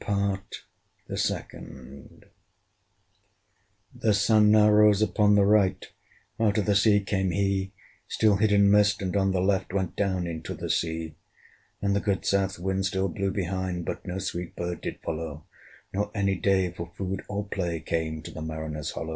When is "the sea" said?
6.66-6.98, 10.52-11.14